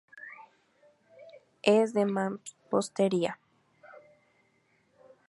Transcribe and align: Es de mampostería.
Es 1.61 1.93
de 1.93 2.07
mampostería. 2.07 3.37